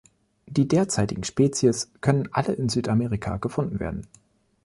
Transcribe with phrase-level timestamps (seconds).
[0.47, 4.07] Die derzeitigen Spezies können alle in Südamerika gefunden werden.